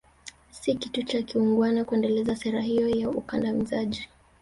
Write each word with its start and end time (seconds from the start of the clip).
Si 0.51 0.75
kitu 0.75 1.03
cha 1.03 1.21
kiungwana 1.21 1.85
kuendeleza 1.85 2.35
sera 2.35 2.61
hiyo 2.61 2.89
ya 2.89 3.09
ukandamizaji 3.09 4.09